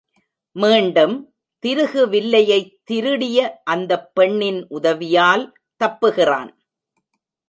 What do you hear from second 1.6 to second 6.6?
திருகு வில்லையைத் திருடிய அந்தப் பெண்ணின் உதவியால் தப்புகிறான்.